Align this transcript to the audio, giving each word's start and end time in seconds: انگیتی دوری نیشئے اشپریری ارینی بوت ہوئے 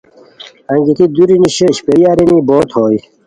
انگیتی 0.71 1.05
دوری 1.15 1.35
نیشئے 1.41 1.65
اشپریری 1.71 2.03
ارینی 2.09 2.39
بوت 2.47 2.69
ہوئے 2.77 2.97